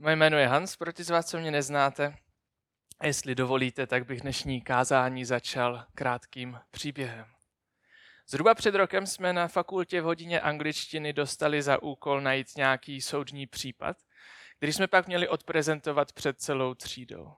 [0.00, 2.16] Moje jméno je Hans, pro ty z vás, co mě neznáte.
[3.00, 7.26] A jestli dovolíte, tak bych dnešní kázání začal krátkým příběhem.
[8.28, 13.46] Zhruba před rokem jsme na fakultě v hodině angličtiny dostali za úkol najít nějaký soudní
[13.46, 13.96] případ,
[14.56, 17.34] který jsme pak měli odprezentovat před celou třídou.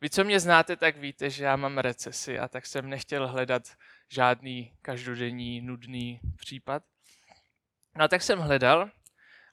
[0.00, 3.62] Vy, co mě znáte, tak víte, že já mám recesi a tak jsem nechtěl hledat
[4.08, 6.82] žádný každodenní nudný případ.
[7.96, 8.90] No tak jsem hledal,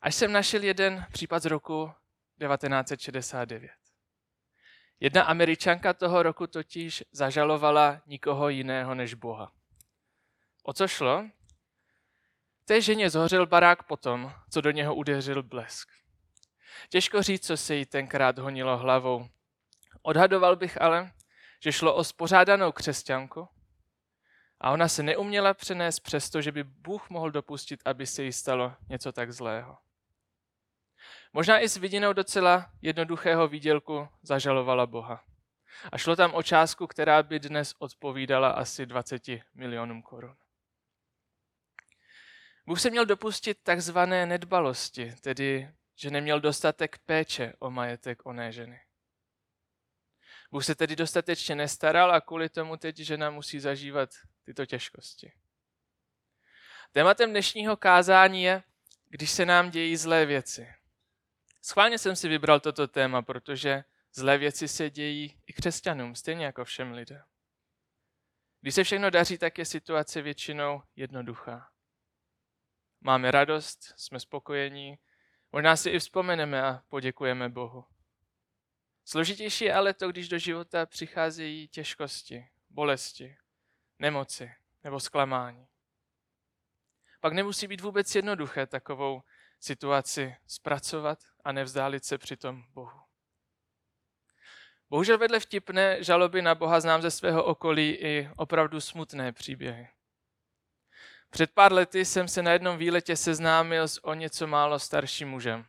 [0.01, 1.91] až jsem našel jeden případ z roku
[2.39, 3.71] 1969.
[4.99, 9.51] Jedna američanka toho roku totiž zažalovala nikoho jiného než Boha.
[10.63, 11.29] O co šlo?
[12.65, 15.89] Té ženě zhořel barák potom, co do něho udeřil blesk.
[16.89, 19.29] Těžko říct, co se jí tenkrát honilo hlavou.
[20.01, 21.11] Odhadoval bych ale,
[21.63, 23.47] že šlo o spořádanou křesťanku
[24.61, 28.75] a ona se neuměla přenést přesto, že by Bůh mohl dopustit, aby se jí stalo
[28.89, 29.77] něco tak zlého.
[31.33, 35.23] Možná i s vidinou docela jednoduchého výdělku zažalovala Boha.
[35.91, 39.21] A šlo tam o částku, která by dnes odpovídala asi 20
[39.53, 40.35] milionům korun.
[42.67, 48.81] Bůh se měl dopustit takzvané nedbalosti, tedy že neměl dostatek péče o majetek oné ženy.
[50.51, 54.09] Bůh se tedy dostatečně nestaral a kvůli tomu teď žena musí zažívat
[54.43, 55.33] tyto těžkosti.
[56.91, 58.63] Tématem dnešního kázání je,
[59.09, 60.78] když se nám dějí zlé věci.
[61.61, 66.65] Schválně jsem si vybral toto téma, protože zlé věci se dějí i křesťanům, stejně jako
[66.65, 67.23] všem lidem.
[68.61, 71.71] Když se všechno daří, tak je situace většinou jednoduchá.
[73.01, 74.99] Máme radost, jsme spokojení,
[75.51, 77.85] možná si i vzpomeneme a poděkujeme Bohu.
[79.05, 83.37] Složitější je ale to, když do života přicházejí těžkosti, bolesti,
[83.99, 84.51] nemoci
[84.83, 85.67] nebo zklamání.
[87.19, 89.23] Pak nemusí být vůbec jednoduché takovou
[89.59, 92.99] situaci zpracovat a nevzdálit se přitom Bohu.
[94.89, 99.87] Bohužel vedle vtipné žaloby na Boha znám ze svého okolí i opravdu smutné příběhy.
[101.29, 105.65] Před pár lety jsem se na jednom výletě seznámil s o něco málo starším mužem.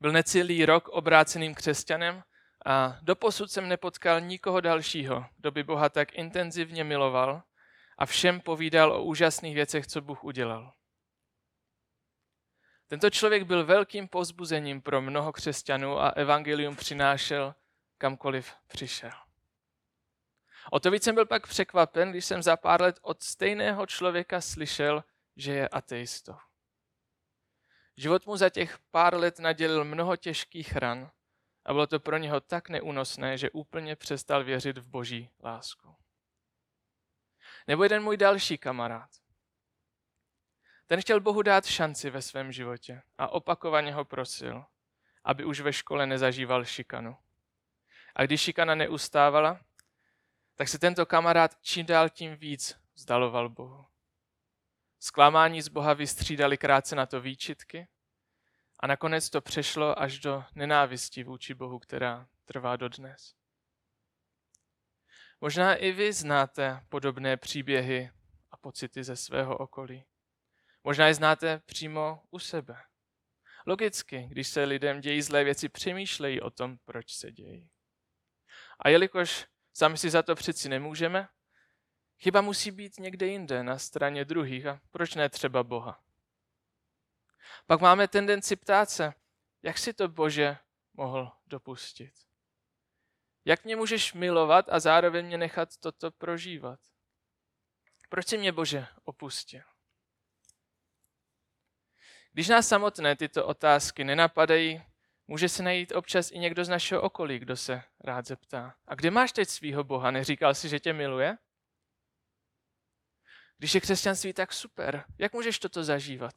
[0.00, 2.22] Byl necelý rok obráceným křesťanem
[2.66, 7.42] a doposud jsem nepotkal nikoho dalšího, kdo by Boha tak intenzivně miloval
[7.98, 10.72] a všem povídal o úžasných věcech, co Bůh udělal.
[12.88, 17.54] Tento člověk byl velkým pozbuzením pro mnoho křesťanů a evangelium přinášel
[17.98, 19.10] kamkoliv přišel.
[20.70, 24.40] O to víc jsem byl pak překvapen, když jsem za pár let od stejného člověka
[24.40, 25.04] slyšel,
[25.36, 26.36] že je ateistou.
[27.96, 31.10] Život mu za těch pár let nadělil mnoho těžkých ran
[31.64, 35.96] a bylo to pro něho tak neúnosné, že úplně přestal věřit v boží lásku.
[37.66, 39.10] Nebo jeden můj další kamarád.
[40.86, 44.64] Ten chtěl Bohu dát šanci ve svém životě a opakovaně ho prosil,
[45.24, 47.16] aby už ve škole nezažíval šikanu.
[48.14, 49.60] A když šikana neustávala,
[50.54, 53.86] tak se tento kamarád čím dál tím víc vzdaloval Bohu.
[55.00, 57.88] Zklamání z Boha vystřídali krátce na to výčitky
[58.80, 63.34] a nakonec to přešlo až do nenávisti vůči Bohu, která trvá dodnes.
[65.40, 68.10] Možná i vy znáte podobné příběhy
[68.50, 70.04] a pocity ze svého okolí.
[70.86, 72.82] Možná je znáte přímo u sebe.
[73.66, 77.70] Logicky, když se lidem dějí zlé věci, přemýšlejí o tom, proč se dějí.
[78.78, 81.28] A jelikož sami si za to přeci nemůžeme,
[82.18, 84.66] chyba musí být někde jinde, na straně druhých.
[84.66, 86.04] A proč ne třeba Boha?
[87.66, 89.14] Pak máme tendenci ptát se,
[89.62, 90.56] jak si to Bože
[90.94, 92.14] mohl dopustit?
[93.44, 96.80] Jak mě můžeš milovat a zároveň mě nechat toto prožívat?
[98.08, 99.75] Proč si mě Bože opustil?
[102.36, 104.82] Když nás samotné tyto otázky nenapadají,
[105.26, 108.74] může se najít občas i někdo z našeho okolí, kdo se rád zeptá.
[108.86, 110.10] A kde máš teď svýho Boha?
[110.10, 111.38] Neříkal si, že tě miluje?
[113.58, 116.34] Když je křesťanství tak super, jak můžeš toto zažívat?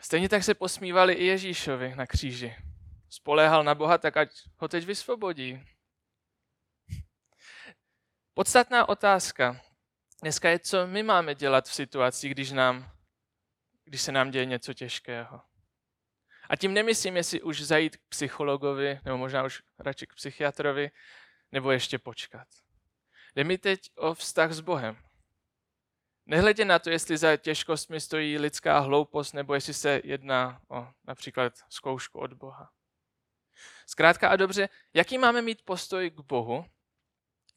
[0.00, 2.56] Stejně tak se posmívali i Ježíšovi na kříži.
[3.08, 5.66] Spoléhal na Boha, tak ať ho teď vysvobodí.
[8.34, 9.67] Podstatná otázka
[10.22, 12.92] dneska je, co my máme dělat v situaci, když, nám,
[13.84, 15.40] když se nám děje něco těžkého.
[16.48, 20.90] A tím nemyslím, jestli už zajít k psychologovi, nebo možná už radši k psychiatrovi,
[21.52, 22.48] nebo ještě počkat.
[23.34, 24.96] Jde mi teď o vztah s Bohem.
[26.26, 31.52] Nehledě na to, jestli za těžkostmi stojí lidská hloupost, nebo jestli se jedná o například
[31.68, 32.70] zkoušku od Boha.
[33.86, 36.64] Zkrátka a dobře, jaký máme mít postoj k Bohu,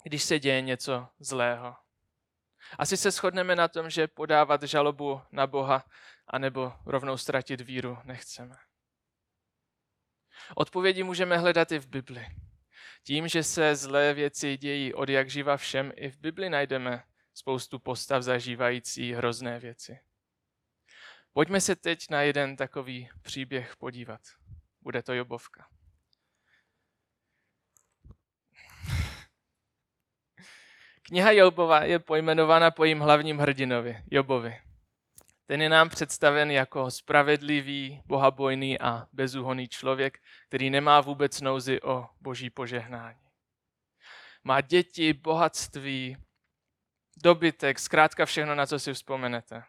[0.03, 1.75] když se děje něco zlého?
[2.77, 5.85] Asi se shodneme na tom, že podávat žalobu na Boha
[6.27, 8.55] anebo rovnou ztratit víru nechceme.
[10.55, 12.27] Odpovědi můžeme hledat i v Bibli.
[13.03, 17.03] Tím, že se zlé věci dějí od jak živa všem, i v Bibli najdeme
[17.33, 19.99] spoustu postav zažívající hrozné věci.
[21.33, 24.21] Pojďme se teď na jeden takový příběh podívat.
[24.81, 25.67] Bude to Jobovka.
[31.11, 34.61] Kniha Jobova je pojmenována po jím hlavním hrdinovi, Jobovi.
[35.45, 42.07] Ten je nám představen jako spravedlivý, bohabojný a bezúhonný člověk, který nemá vůbec nouzy o
[42.21, 43.19] boží požehnání.
[44.43, 46.17] Má děti, bohatství,
[47.23, 49.63] dobytek, zkrátka všechno, na co si vzpomenete.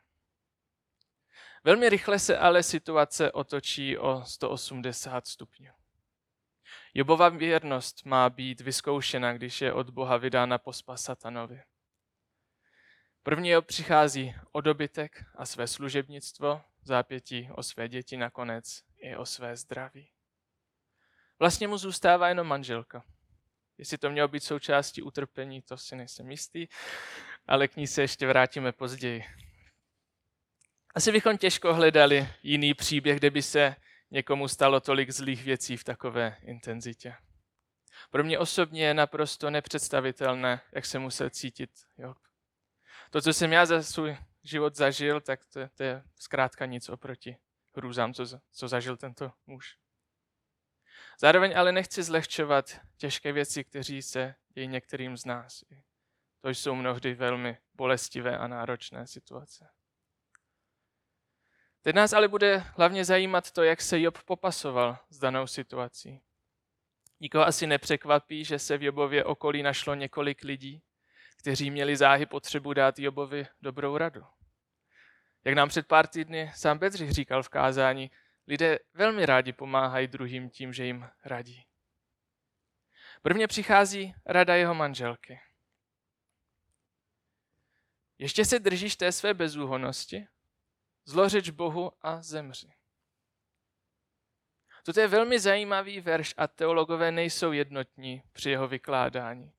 [1.64, 5.81] Velmi rychle se ale situace otočí o 180 stupňů.
[6.94, 11.62] Jobova věrnost má být vyzkoušena, když je od Boha vydána pospa satanovi.
[13.22, 19.26] První Job přichází o dobytek a své služebnictvo, zápětí o své děti, nakonec i o
[19.26, 20.08] své zdraví.
[21.38, 23.04] Vlastně mu zůstává jenom manželka.
[23.78, 26.66] Jestli to mělo být součástí utrpení, to si nejsem jistý,
[27.46, 29.24] ale k ní se ještě vrátíme později.
[30.94, 33.76] Asi bychom těžko hledali jiný příběh, kde by se
[34.12, 37.14] někomu stalo tolik zlých věcí v takové intenzitě.
[38.10, 42.18] Pro mě osobně je naprosto nepředstavitelné, jak se musel cítit Job.
[43.10, 47.36] To, co jsem já za svůj život zažil, tak to, to je zkrátka nic oproti
[47.76, 49.78] hrůzám, co, co zažil tento muž.
[51.20, 55.64] Zároveň ale nechci zlehčovat těžké věci, kteří se dějí některým z nás.
[56.40, 59.68] To jsou mnohdy velmi bolestivé a náročné situace.
[61.82, 66.20] Teď nás ale bude hlavně zajímat to, jak se Job popasoval s danou situací.
[67.20, 70.82] Nikoho asi nepřekvapí, že se v Jobově okolí našlo několik lidí,
[71.38, 74.22] kteří měli záhy potřebu dát Jobovi dobrou radu.
[75.44, 78.10] Jak nám před pár týdny sám Bedřich říkal v kázání,
[78.46, 81.66] lidé velmi rádi pomáhají druhým tím, že jim radí.
[83.22, 85.40] Prvně přichází rada jeho manželky.
[88.18, 90.26] Ještě se držíš té své bezúhonosti?
[91.04, 92.72] Zlořeč Bohu a zemři.
[94.84, 99.52] Toto je velmi zajímavý verš a teologové nejsou jednotní při jeho vykládání.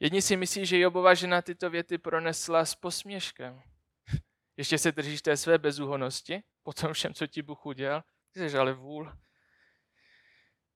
[0.00, 3.62] Jedni si myslí, že Jobova žena tyto věty pronesla s posměškem.
[4.56, 8.58] Ještě se držíš té své bezúhonosti, po tom všem, co ti Bůh udělal, ty jsi
[8.58, 9.12] ale vůl.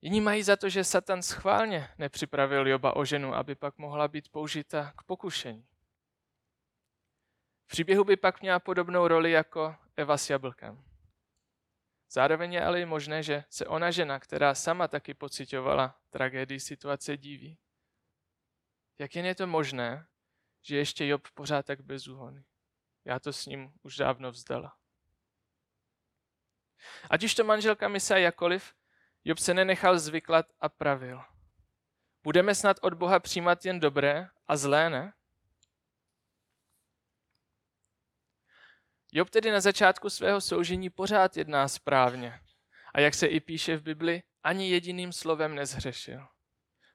[0.01, 4.29] Jiní mají za to, že Satan schválně nepřipravil Joba o ženu, aby pak mohla být
[4.29, 5.67] použita k pokušení.
[7.67, 10.85] V příběhu by pak měla podobnou roli jako Eva s jablkem.
[12.11, 17.17] Zároveň je ale i možné, že se ona žena, která sama taky pocitovala tragédii situace,
[17.17, 17.59] diví.
[18.99, 20.07] Jak jen je to možné,
[20.63, 22.45] že ještě Job pořád tak bezúhonný?
[23.05, 24.77] Já to s ním už dávno vzdala.
[27.11, 28.75] Ať už to manželka myslela jakoliv,
[29.25, 31.23] Job se nenechal zvyklat a pravil.
[32.23, 35.13] Budeme snad od Boha přijímat jen dobré a zlé, ne?
[39.17, 42.41] Job tedy na začátku svého soužení pořád jedná správně.
[42.95, 46.27] A jak se i píše v Bibli, ani jediným slovem nezhřešil.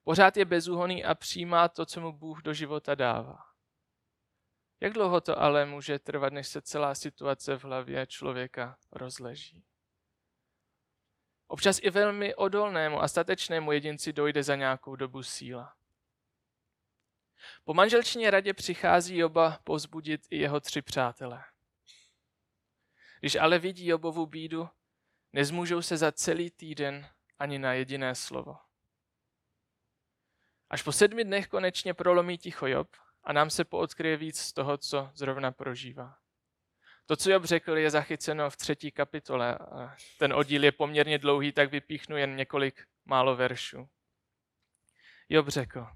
[0.03, 3.37] Pořád je bezúhoný a přijímá to, co mu Bůh do života dává.
[4.79, 9.63] Jak dlouho to ale může trvat, než se celá situace v hlavě člověka rozleží?
[11.47, 15.73] Občas i velmi odolnému a statečnému jedinci dojde za nějakou dobu síla.
[17.63, 21.43] Po manželčině radě přichází Joba povzbudit i jeho tři přátelé.
[23.21, 24.69] Když ale vidí Jobovu bídu,
[25.33, 27.09] nezmůžou se za celý týden
[27.39, 28.57] ani na jediné slovo.
[30.69, 32.87] Až po sedmi dnech konečně prolomí ticho Job
[33.23, 36.17] a nám se poodkryje víc z toho, co zrovna prožívá.
[37.05, 39.59] To, co Job řekl, je zachyceno v třetí kapitole.
[40.19, 43.89] Ten oddíl je poměrně dlouhý, tak vypíchnu jen několik málo veršů.
[45.29, 45.87] Job řekl,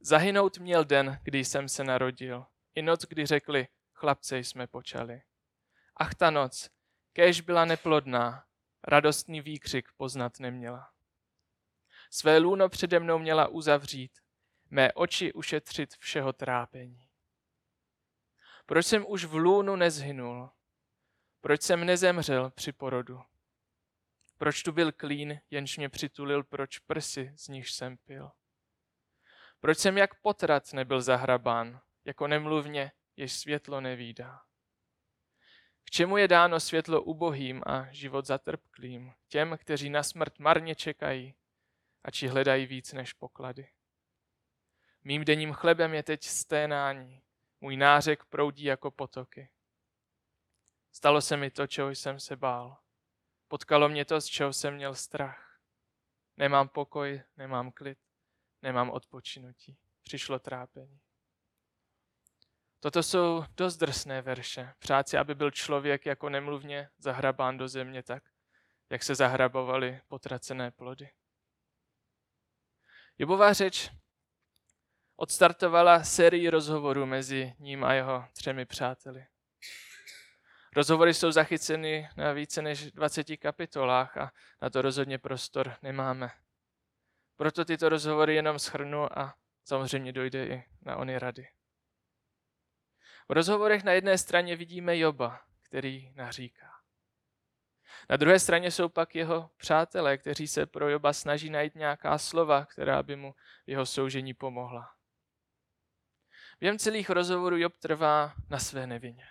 [0.00, 5.22] zahynout měl den, kdy jsem se narodil, i noc, kdy řekli, chlapce jsme počali.
[5.98, 6.70] Ach ta noc,
[7.12, 8.44] kéž byla neplodná,
[8.84, 10.92] radostný výkřik poznat neměla.
[12.10, 14.18] Své lůno přede mnou měla uzavřít,
[14.70, 17.08] mé oči ušetřit všeho trápení.
[18.66, 20.50] Proč jsem už v lůnu nezhynul?
[21.40, 23.22] Proč jsem nezemřel při porodu?
[24.38, 28.30] Proč tu byl klín, jenž mě přitulil, proč prsy, z nich jsem pil?
[29.60, 34.47] Proč jsem jak potrat nebyl zahrabán, jako nemluvně, jež světlo nevídá?
[35.88, 41.34] K čemu je dáno světlo ubohým a život zatrpklým, těm, kteří na smrt marně čekají,
[42.04, 43.68] a či hledají víc než poklady.
[45.04, 47.22] Mým denním chlebem je teď sténání.
[47.60, 49.50] Můj nářek proudí jako potoky.
[50.92, 52.76] Stalo se mi to, čeho jsem se bál.
[53.48, 55.60] Potkalo mě to, z čeho jsem měl strach.
[56.36, 57.98] Nemám pokoj, nemám klid,
[58.62, 59.78] nemám odpočinutí.
[60.02, 61.00] Přišlo trápení.
[62.80, 64.72] Toto jsou dost drsné verše.
[64.78, 68.22] Přát si, aby byl člověk jako nemluvně zahrabán do země tak,
[68.90, 71.10] jak se zahrabovaly potracené plody.
[73.18, 73.90] Jobová řeč
[75.16, 79.26] odstartovala sérii rozhovorů mezi ním a jeho třemi přáteli.
[80.76, 84.32] Rozhovory jsou zachyceny na více než 20 kapitolách a
[84.62, 86.30] na to rozhodně prostor nemáme.
[87.36, 91.48] Proto tyto rozhovory jenom schrnu a samozřejmě dojde i na ony rady.
[93.28, 96.74] V rozhovorech na jedné straně vidíme Joba, který naříká.
[98.10, 102.64] Na druhé straně jsou pak jeho přátelé, kteří se pro Joba snaží najít nějaká slova,
[102.64, 103.32] která by mu
[103.66, 104.94] v jeho soužení pomohla.
[106.60, 109.28] Během celých rozhovorů Job trvá na své nevině.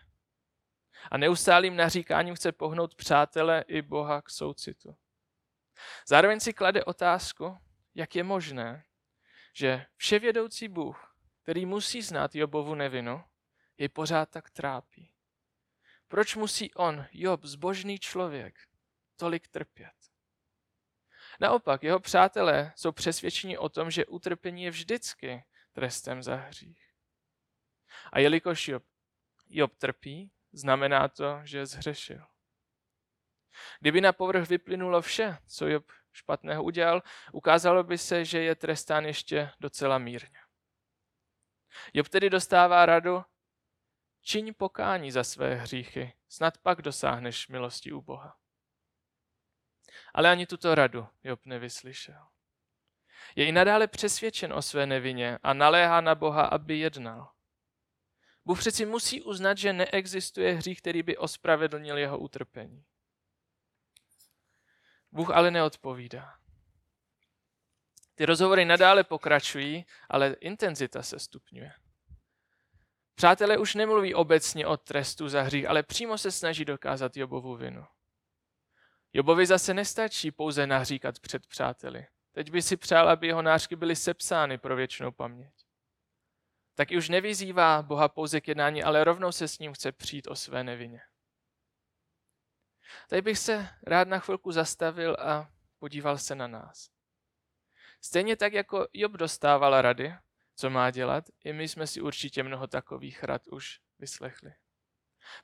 [1.11, 4.97] A neustálým naříkáním chce pohnout přátele i Boha k soucitu.
[6.07, 7.57] Zároveň si klade otázku,
[7.95, 8.83] jak je možné,
[9.53, 13.23] že vševědoucí Bůh, který musí znát Jobovu nevinu,
[13.77, 15.11] jej pořád tak trápí.
[16.07, 18.59] Proč musí on, Job, zbožný člověk,
[19.15, 19.93] tolik trpět?
[21.39, 26.93] Naopak, jeho přátelé jsou přesvědčeni o tom, že utrpení je vždycky trestem za hřích.
[28.13, 28.83] A jelikož Job,
[29.49, 32.25] Job trpí, znamená to, že zhřešil.
[33.79, 39.05] Kdyby na povrch vyplynulo vše, co Job špatného udělal, ukázalo by se, že je trestán
[39.05, 40.39] ještě docela mírně.
[41.93, 43.23] Job tedy dostává radu,
[44.27, 48.37] čiň pokání za své hříchy, snad pak dosáhneš milosti u Boha.
[50.13, 52.27] Ale ani tuto radu Job nevyslyšel.
[53.35, 57.31] Je i nadále přesvědčen o své nevině a naléhá na Boha, aby jednal.
[58.45, 62.85] Bůh přeci musí uznat, že neexistuje hřích, který by ospravedlnil jeho utrpení.
[65.11, 66.39] Bůh ale neodpovídá.
[68.15, 71.73] Ty rozhovory nadále pokračují, ale intenzita se stupňuje.
[73.17, 77.85] Přátelé už nemluví obecně o trestu za hřích, ale přímo se snaží dokázat Jobovu vinu.
[79.13, 82.07] Jobovi zase nestačí pouze naříkat před přáteli.
[82.31, 85.53] Teď by si přál, aby jeho nářky byly sepsány pro věčnou paměť.
[86.75, 90.35] Tak už nevyzývá Boha pouze k jednání, ale rovnou se s ním chce přijít o
[90.35, 91.01] své nevině.
[93.09, 96.89] Tady bych se rád na chvilku zastavil a podíval se na nás.
[98.01, 100.15] Stejně tak, jako Job dostával rady,
[100.57, 104.53] co má dělat, i my jsme si určitě mnoho takových rad už vyslechli.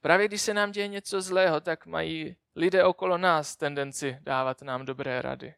[0.02, 4.86] Právě když se nám děje něco zlého, tak mají lidé okolo nás tendenci dávat nám
[4.86, 5.56] dobré rady.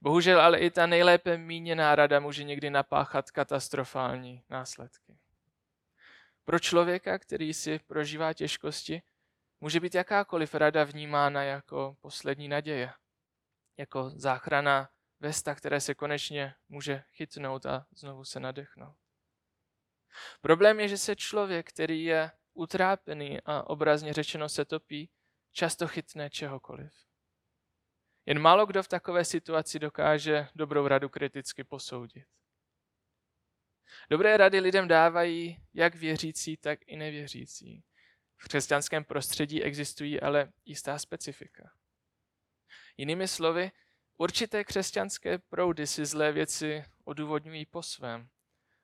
[0.00, 5.18] Bohužel ale i ta nejlépe míněná rada může někdy napáchat katastrofální následky.
[6.44, 9.02] Pro člověka, který si prožívá těžkosti,
[9.60, 12.92] může být jakákoliv rada vnímána jako poslední naděje,
[13.76, 14.88] jako záchrana
[15.20, 18.96] vesta, které se konečně může chytnout a znovu se nadechnout.
[20.40, 25.10] Problém je, že se člověk, který je utrápený a obrazně řečeno se topí,
[25.52, 26.92] často chytne čehokoliv.
[28.26, 32.26] Jen málo kdo v takové situaci dokáže dobrou radu kriticky posoudit.
[34.10, 37.84] Dobré rady lidem dávají jak věřící, tak i nevěřící.
[38.36, 41.72] V křesťanském prostředí existují ale jistá specifika.
[42.96, 43.70] Jinými slovy,
[44.16, 48.28] určité křesťanské proudy si zlé věci odůvodňují po svém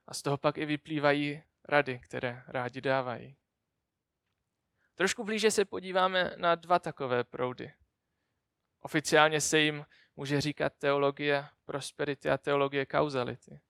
[0.06, 3.36] a z toho pak i vyplývají rady, které rádi dávají.
[4.94, 7.72] Trošku blíže se podíváme na dva takové proudy.
[8.80, 9.86] Oficiálně se jim
[10.16, 13.60] může říkat teologie prosperity a teologie kauzality.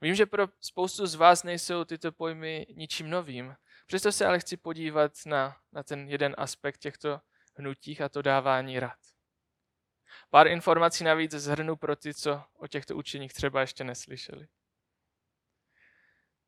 [0.00, 4.56] Vím, že pro spoustu z vás nejsou tyto pojmy ničím novým, přesto se ale chci
[4.56, 7.20] podívat na, na ten jeden aspekt těchto
[7.54, 9.13] hnutích a to dávání rad.
[10.30, 14.46] Pár informací navíc zhrnu pro ty, co o těchto učeních třeba ještě neslyšeli.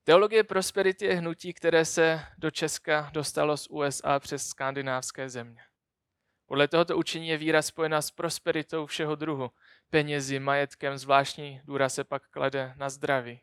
[0.05, 5.63] Teologie prosperity je hnutí, které se do Česka dostalo z USA přes skandinávské země.
[6.47, 9.51] Podle tohoto učení je víra spojena s prosperitou všeho druhu,
[9.91, 13.41] penězi, majetkem, zvláštní důraz se pak klade na zdraví.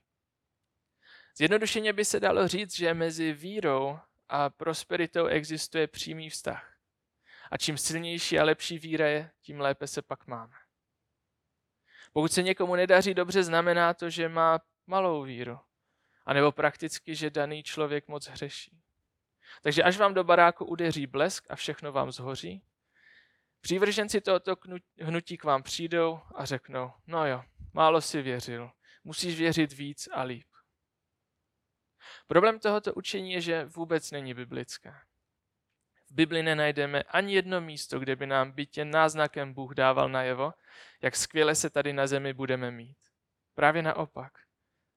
[1.38, 4.00] Zjednodušeně by se dalo říct, že mezi vírou
[4.30, 6.73] a prosperitou existuje přímý vztah.
[7.54, 10.54] A čím silnější a lepší víra je, tím lépe se pak máme.
[12.14, 15.60] Pokud se někomu nedaří dobře, znamená to, že má malou víru.
[16.26, 18.82] A nebo prakticky, že daný člověk moc hřeší.
[19.62, 22.64] Takže až vám do baráku udeří blesk a všechno vám zhoří,
[23.62, 24.56] přívrženci tohoto
[25.00, 27.44] hnutí k vám přijdou a řeknou, no jo,
[27.74, 28.72] málo si věřil,
[29.04, 30.48] musíš věřit víc a líp.
[32.28, 34.94] Problém tohoto učení je, že vůbec není biblické.
[36.14, 40.54] Bibli nenajdeme ani jedno místo, kde by nám bytě náznakem Bůh dával najevo,
[41.02, 42.98] jak skvěle se tady na zemi budeme mít.
[43.56, 44.34] Právě naopak.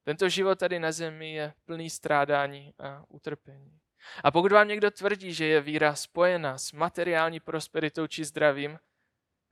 [0.03, 3.79] Tento život tady na zemi je plný strádání a utrpení.
[4.23, 8.79] A pokud vám někdo tvrdí, že je víra spojena s materiální prosperitou či zdravím,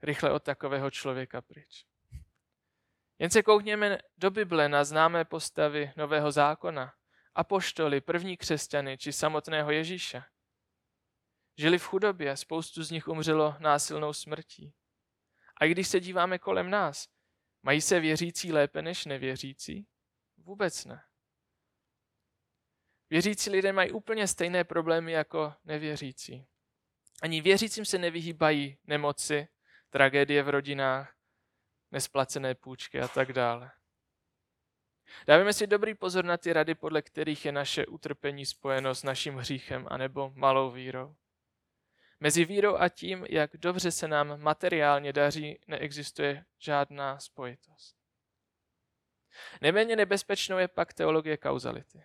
[0.02, 1.84] rychle od takového člověka pryč.
[3.18, 6.92] Jen se koukněme do Bible na známé postavy Nového zákona,
[7.34, 10.22] apoštoly, první křesťany či samotného Ježíše.
[11.58, 14.74] Žili v chudobě, spoustu z nich umřelo násilnou smrtí.
[15.60, 17.08] A když se díváme kolem nás,
[17.62, 19.86] mají se věřící lépe než nevěřící?
[20.36, 21.02] Vůbec ne.
[23.10, 26.46] Věřící lidé mají úplně stejné problémy jako nevěřící.
[27.22, 29.48] Ani věřícím se nevyhýbají nemoci,
[29.90, 31.14] tragédie v rodinách,
[31.90, 33.70] nesplacené půjčky a tak dále.
[35.26, 39.34] Dávíme si dobrý pozor na ty rady, podle kterých je naše utrpení spojeno s naším
[39.34, 41.16] hříchem anebo malou vírou.
[42.20, 47.96] Mezi vírou a tím, jak dobře se nám materiálně daří, neexistuje žádná spojitost.
[49.60, 52.04] Neméně nebezpečnou je pak teologie kauzality.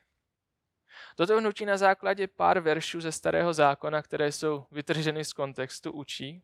[1.16, 6.44] Toto hnutí na základě pár veršů ze Starého zákona, které jsou vytrženy z kontextu, učí,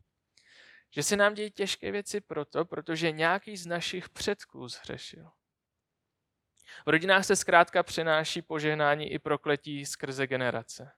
[0.90, 5.30] že se nám dějí těžké věci proto, protože nějaký z našich předků zhřešil.
[6.86, 10.92] V rodinách se zkrátka přenáší požehnání i prokletí skrze generace.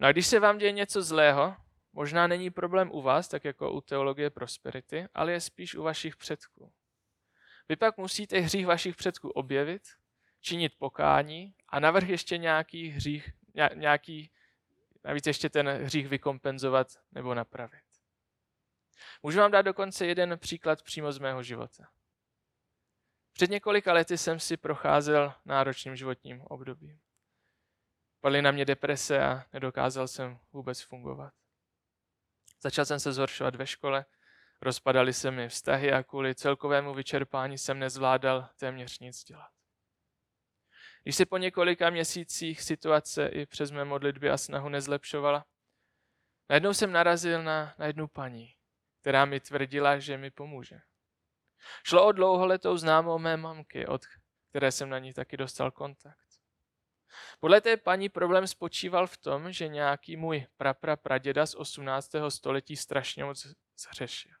[0.00, 1.56] No a když se vám děje něco zlého,
[1.92, 6.16] možná není problém u vás, tak jako u teologie prosperity, ale je spíš u vašich
[6.16, 6.72] předků.
[7.68, 9.82] Vy pak musíte hřích vašich předků objevit,
[10.40, 13.30] činit pokání a navrh ještě nějaký hřích,
[13.74, 14.30] nějaký,
[15.04, 17.84] navíc ještě ten hřích vykompenzovat nebo napravit.
[19.22, 21.88] Můžu vám dát dokonce jeden příklad přímo z mého života.
[23.32, 27.00] Před několika lety jsem si procházel náročným životním obdobím.
[28.24, 31.32] Padly na mě deprese a nedokázal jsem vůbec fungovat.
[32.62, 34.04] Začal jsem se zhoršovat ve škole,
[34.62, 39.50] rozpadaly se mi vztahy a kvůli celkovému vyčerpání jsem nezvládal téměř nic dělat.
[41.02, 45.44] Když se po několika měsících situace i přes mé modlitby a snahu nezlepšovala,
[46.50, 48.54] najednou jsem narazil na, na jednu paní,
[49.00, 50.80] která mi tvrdila, že mi pomůže.
[51.86, 54.02] Šlo o dlouholetou známou mé mamky, od
[54.50, 56.23] které jsem na ní taky dostal kontakt.
[57.40, 62.10] Podle té paní problém spočíval v tom, že nějaký můj prapra praděda z 18.
[62.28, 63.46] století strašně moc
[63.78, 64.32] zhřešil.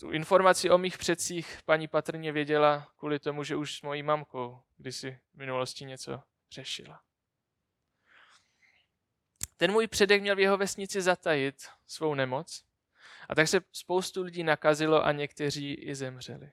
[0.00, 4.60] Tu informaci o mých předcích paní patrně věděla kvůli tomu, že už s mojí mamkou
[4.76, 7.02] kdysi v minulosti něco řešila.
[9.56, 12.64] Ten můj předek měl v jeho vesnici zatajit svou nemoc
[13.28, 16.52] a tak se spoustu lidí nakazilo a někteří i zemřeli.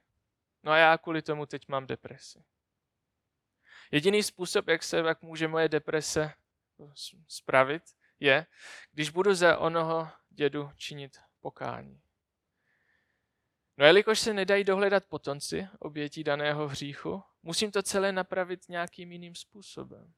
[0.64, 2.44] No a já kvůli tomu teď mám depresi.
[3.92, 6.34] Jediný způsob, jak se jak může moje deprese
[7.28, 7.84] spravit,
[8.20, 8.46] je,
[8.92, 12.02] když budu za onoho dědu činit pokání.
[13.78, 19.36] No jelikož se nedají dohledat potomci obětí daného hříchu, musím to celé napravit nějakým jiným
[19.36, 20.14] způsobem.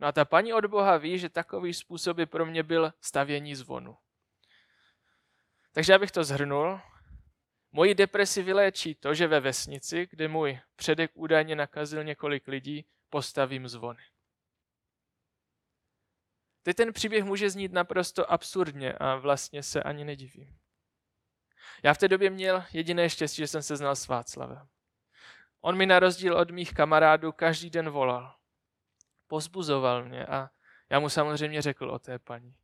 [0.00, 3.54] No a ta paní od Boha ví, že takový způsob by pro mě byl stavění
[3.54, 3.96] zvonu.
[5.72, 6.80] Takže abych to zhrnul,
[7.72, 13.68] moji depresi vyléčí to, že ve vesnici, kde můj předek údajně nakazil několik lidí, postavím
[13.68, 14.02] zvony.
[16.62, 20.58] Teď ten příběh může znít naprosto absurdně a vlastně se ani nedivím.
[21.82, 24.68] Já v té době měl jediné štěstí, že jsem se znal s Václavem.
[25.60, 28.36] On mi na rozdíl od mých kamarádů každý den volal.
[29.26, 30.50] Pozbuzoval mě a
[30.90, 32.59] já mu samozřejmě řekl o té paní.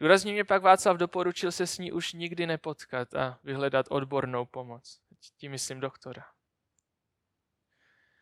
[0.00, 5.00] Důrazně mě pak Václav doporučil se s ní už nikdy nepotkat a vyhledat odbornou pomoc.
[5.36, 6.24] Tím myslím doktora.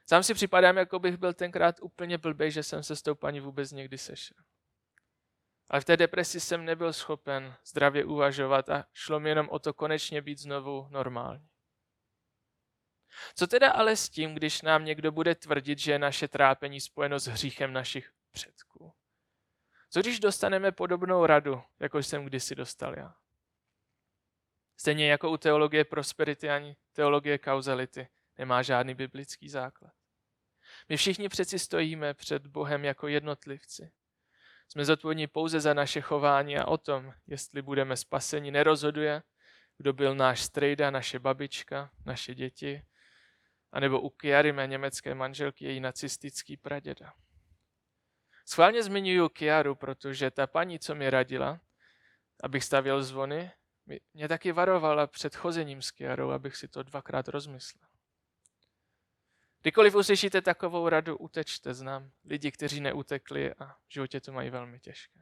[0.08, 3.40] Sám si připadám, jako bych byl tenkrát úplně blbej, že jsem se s tou paní
[3.40, 4.36] vůbec někdy sešel.
[5.68, 9.74] Ale v té depresi jsem nebyl schopen zdravě uvažovat a šlo mi jenom o to
[9.74, 11.48] konečně být znovu normální.
[13.34, 17.18] Co teda ale s tím, když nám někdo bude tvrdit, že je naše trápení spojeno
[17.18, 18.92] s hříchem našich předků?
[19.90, 23.14] Co když dostaneme podobnou radu, jako jsem kdysi dostal já?
[24.76, 29.92] Stejně jako u teologie prosperity ani teologie kauzality nemá žádný biblický základ.
[30.88, 33.92] My všichni přeci stojíme před Bohem jako jednotlivci.
[34.68, 39.22] Jsme zodpovědní pouze za naše chování a o tom, jestli budeme spaseni, nerozhoduje,
[39.76, 42.82] kdo byl náš strejda, naše babička, naše děti,
[43.72, 47.12] anebo u Kiary, mé německé manželky, její nacistický praděda.
[48.50, 51.60] Schválně zmiňuji Kiaru, protože ta paní, co mi radila,
[52.42, 53.50] abych stavěl zvony,
[54.14, 57.88] mě taky varovala před chozením s Kiarou, abych si to dvakrát rozmyslel.
[59.60, 64.80] Kdykoliv uslyšíte takovou radu, utečte, znám lidi, kteří neutekli a v životě to mají velmi
[64.80, 65.20] těžké.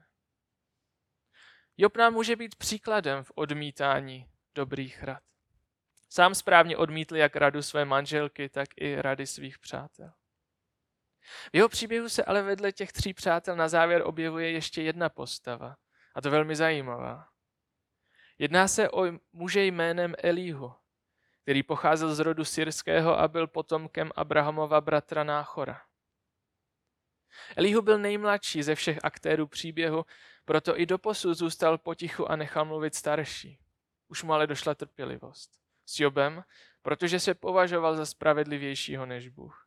[1.76, 5.22] Job nám může být příkladem v odmítání dobrých rad.
[6.08, 10.12] Sám správně odmítl jak radu své manželky, tak i rady svých přátel.
[11.52, 15.76] V jeho příběhu se ale vedle těch tří přátel na závěr objevuje ještě jedna postava,
[16.14, 17.28] a to velmi zajímavá.
[18.38, 20.74] Jedná se o muže jménem Elíhu,
[21.42, 25.82] který pocházel z rodu syrského a byl potomkem Abrahamova bratra Náchora.
[27.56, 30.04] Elíhu byl nejmladší ze všech aktérů příběhu,
[30.44, 33.58] proto i doposud zůstal potichu a nechal mluvit starší.
[34.08, 35.50] Už mu ale došla trpělivost.
[35.86, 36.44] S Jobem,
[36.82, 39.65] protože se považoval za spravedlivějšího než Bůh.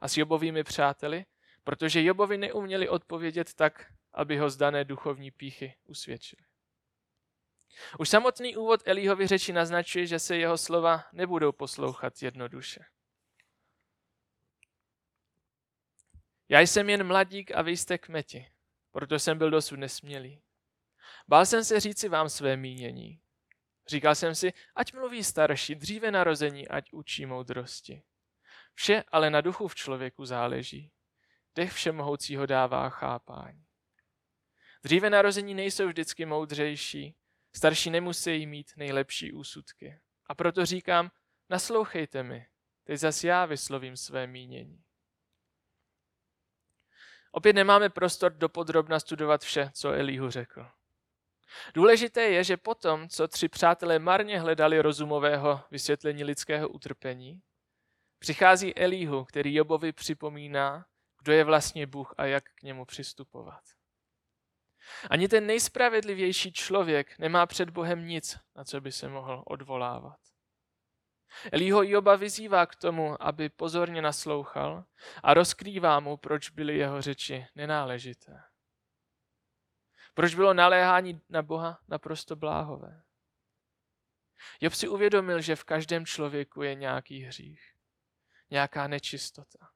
[0.00, 1.24] A s Jobovými přáteli,
[1.64, 6.42] protože Jobovi neuměli odpovědět tak, aby ho z dané duchovní píchy usvědčili.
[7.98, 12.84] Už samotný úvod Elíhovi řeči naznačuje, že se jeho slova nebudou poslouchat jednoduše.
[16.48, 18.46] Já jsem jen mladík a vy jste kmeti,
[18.90, 20.42] proto jsem byl dosud nesmělý.
[21.28, 23.20] Bál jsem se říci vám své mínění.
[23.88, 28.02] Říkal jsem si, ať mluví starší, dříve narození, ať učí moudrosti.
[28.78, 30.92] Vše ale na duchu v člověku záleží.
[31.54, 33.66] Dech všemohoucího dává chápání.
[34.84, 37.16] Dříve narození nejsou vždycky moudřejší,
[37.56, 40.00] starší nemusí mít nejlepší úsudky.
[40.26, 41.10] A proto říkám,
[41.48, 42.46] naslouchejte mi,
[42.84, 44.84] teď zas já vyslovím své mínění.
[47.32, 50.66] Opět nemáme prostor dopodrobna studovat vše, co Elíhu řekl.
[51.74, 57.42] Důležité je, že potom, co tři přátelé marně hledali rozumového vysvětlení lidského utrpení,
[58.18, 60.86] přichází Elíhu, který Jobovi připomíná,
[61.22, 63.62] kdo je vlastně Bůh a jak k němu přistupovat.
[65.10, 70.20] Ani ten nejspravedlivější člověk nemá před Bohem nic, na co by se mohl odvolávat.
[71.52, 74.84] Elího Joba vyzývá k tomu, aby pozorně naslouchal
[75.22, 78.42] a rozkrývá mu, proč byly jeho řeči nenáležité.
[80.14, 83.02] Proč bylo naléhání na Boha naprosto bláhové.
[84.60, 87.74] Job si uvědomil, že v každém člověku je nějaký hřích,
[88.50, 89.70] nějaká nečistota.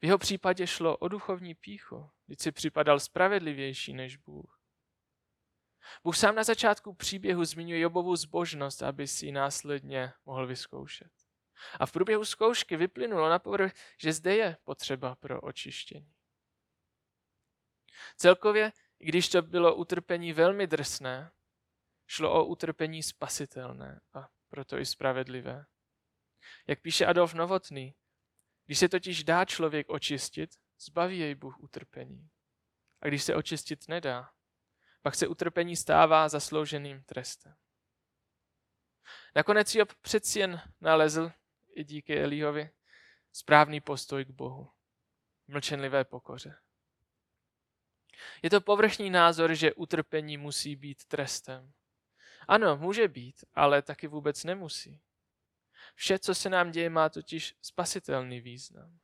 [0.00, 4.60] V jeho případě šlo o duchovní píchu, když si připadal spravedlivější než Bůh.
[6.04, 11.12] Bůh sám na začátku příběhu zmiňuje Jobovu zbožnost, aby si ji následně mohl vyzkoušet.
[11.80, 16.12] A v průběhu zkoušky vyplynulo na povrch, že zde je potřeba pro očištění.
[18.16, 21.32] Celkově, i když to bylo utrpení velmi drsné,
[22.06, 25.66] šlo o utrpení spasitelné a proto i spravedlivé.
[26.66, 27.94] Jak píše Adolf Novotný,
[28.66, 32.30] když se totiž dá člověk očistit, zbaví jej Bůh utrpení.
[33.00, 34.30] A když se očistit nedá,
[35.02, 37.54] pak se utrpení stává zaslouženým trestem.
[39.36, 41.32] Nakonec Job přeci jen nalezl,
[41.74, 42.70] i díky Elíhovi,
[43.32, 44.70] správný postoj k Bohu.
[45.48, 46.58] Mlčenlivé pokoře.
[48.42, 51.72] Je to povrchní názor, že utrpení musí být trestem.
[52.48, 55.00] Ano, může být, ale taky vůbec nemusí.
[55.94, 58.98] Vše, co se nám děje, má totiž spasitelný význam.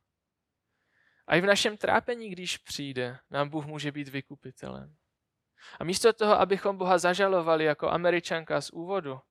[1.27, 4.95] A i v našem trápení, když přijde, nám Bůh může být vykupitelem.
[5.79, 9.21] A místo toho, abychom Boha zažalovali jako američanka z úvodu,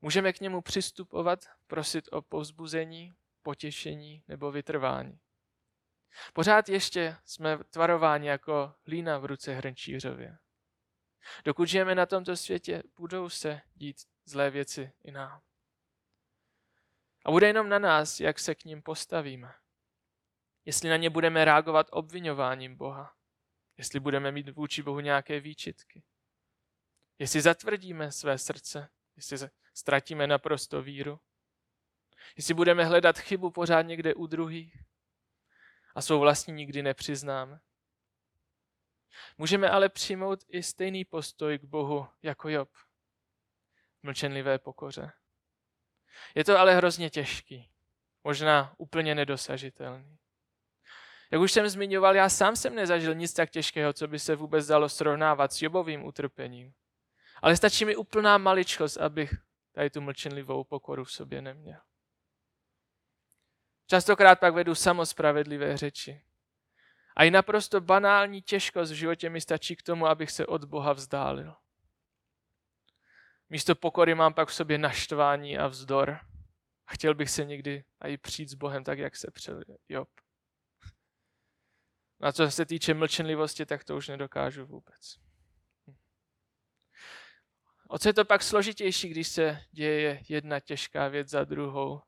[0.00, 3.12] můžeme k němu přistupovat, prosit o povzbuzení,
[3.42, 5.18] potěšení nebo vytrvání.
[6.32, 10.38] Pořád ještě jsme tvarováni jako hlína v ruce hrnčířově.
[11.44, 15.40] Dokud žijeme na tomto světě, budou se dít zlé věci i nám.
[17.24, 19.54] A bude jenom na nás, jak se k ním postavíme.
[20.64, 23.14] Jestli na ně budeme reagovat obvinováním Boha,
[23.78, 26.02] jestli budeme mít vůči Bohu nějaké výčitky,
[27.18, 31.20] jestli zatvrdíme své srdce, jestli ztratíme naprosto víru,
[32.36, 34.78] jestli budeme hledat chybu pořád někde u druhých
[35.94, 37.60] a svou vlastní nikdy nepřiznáme.
[39.38, 42.70] Můžeme ale přijmout i stejný postoj k Bohu jako Job.
[44.02, 45.12] Mlčenlivé pokoře.
[46.34, 47.70] Je to ale hrozně těžký,
[48.24, 50.18] možná úplně nedosažitelný.
[51.30, 54.66] Jak už jsem zmiňoval, já sám jsem nezažil nic tak těžkého, co by se vůbec
[54.66, 56.72] dalo srovnávat s Jobovým utrpením.
[57.42, 59.34] Ale stačí mi úplná maličkost, abych
[59.72, 61.80] tady tu mlčenlivou pokoru v sobě neměl.
[63.86, 66.24] Častokrát pak vedu samospravedlivé řeči.
[67.16, 70.92] A i naprosto banální těžkost v životě mi stačí k tomu, abych se od Boha
[70.92, 71.54] vzdálil.
[73.50, 76.18] Místo pokory mám pak v sobě naštvání a vzdor.
[76.86, 80.08] A chtěl bych se někdy i přijít s Bohem tak, jak se přel Job.
[82.20, 85.16] Na co se týče mlčenlivosti, tak to už nedokážu vůbec.
[87.88, 92.02] O co je to pak složitější, když se děje jedna těžká věc za druhou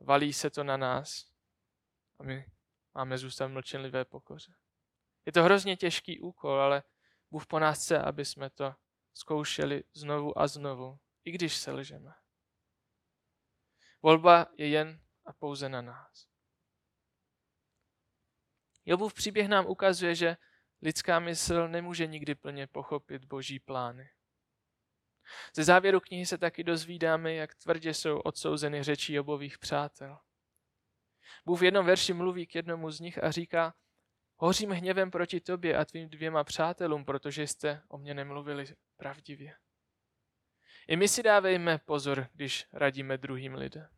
[0.00, 1.24] valí se to na nás
[2.18, 2.46] a my
[2.94, 4.52] máme zůstat mlčenlivé pokoře.
[5.26, 6.82] Je to hrozně těžký úkol, ale
[7.30, 8.74] Bůh po nás chce, aby jsme to
[9.16, 12.14] zkoušeli znovu a znovu, i když se lžeme.
[14.02, 16.28] Volba je jen a pouze na nás.
[18.84, 20.36] Jobův příběh nám ukazuje, že
[20.82, 24.10] lidská mysl nemůže nikdy plně pochopit boží plány.
[25.54, 30.18] Ze závěru knihy se taky dozvídáme, jak tvrdě jsou odsouzeny řeči Jobových přátel.
[31.44, 33.74] Bůh v jednom verši mluví k jednomu z nich a říká,
[34.36, 39.56] hořím hněvem proti tobě a tvým dvěma přátelům, protože jste o mě nemluvili pravdivě.
[40.88, 43.88] I my si dávejme pozor, když radíme druhým lidem.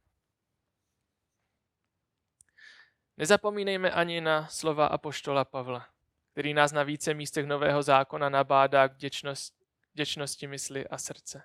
[3.16, 5.88] Nezapomínejme ani na slova apoštola Pavla,
[6.32, 11.42] který nás na více místech Nového zákona nabádá k děčnost, děčnosti mysli a srdce.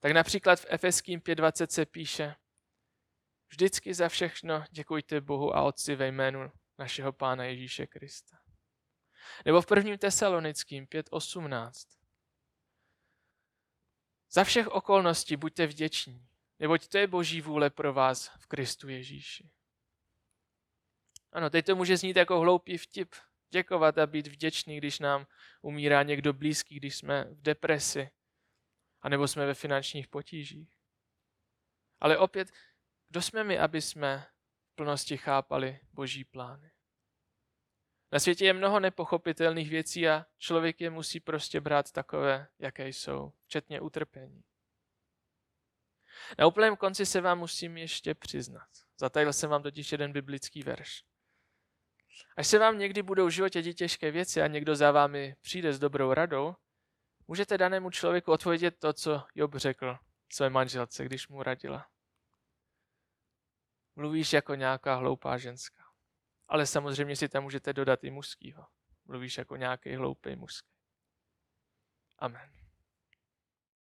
[0.00, 2.34] Tak například v Efeským 5.20 se píše
[3.48, 8.38] Vždycky za všechno děkujte Bohu a Otci ve jménu našeho Pána Ježíše Krista.
[9.44, 11.98] Nebo v prvním Tesalonickým 5.18
[14.30, 19.50] Za všech okolností buďte vděční, neboť to je boží vůle pro vás v Kristu Ježíši.
[21.32, 23.14] Ano, teď to může znít jako hloupý vtip.
[23.50, 25.26] Děkovat a být vděčný, když nám
[25.62, 28.10] umírá někdo blízký, když jsme v depresi,
[29.00, 30.76] anebo jsme ve finančních potížích.
[32.00, 32.52] Ale opět,
[33.08, 34.26] kdo jsme my, aby jsme
[34.74, 36.70] plnosti chápali boží plány?
[38.12, 43.32] Na světě je mnoho nepochopitelných věcí a člověk je musí prostě brát takové, jaké jsou,
[43.44, 44.44] včetně utrpení.
[46.38, 48.68] Na úplném konci se vám musím ještě přiznat.
[49.00, 51.04] Zatajil jsem vám totiž jeden biblický verš.
[52.36, 55.72] Až se vám někdy budou v životě dít těžké věci a někdo za vámi přijde
[55.72, 56.54] s dobrou radou,
[57.28, 59.98] můžete danému člověku odpovědět to, co Job řekl
[60.32, 61.91] své manželce, když mu radila.
[63.96, 65.84] Mluvíš jako nějaká hloupá ženská.
[66.48, 68.66] Ale samozřejmě si tam můžete dodat i mužskýho.
[69.04, 70.70] Mluvíš jako nějaký hloupý mužský.
[72.18, 72.61] Amen.